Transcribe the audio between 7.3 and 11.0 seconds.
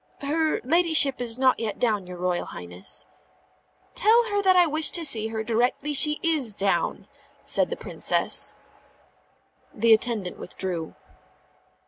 said the Princess. The attendant withdrew.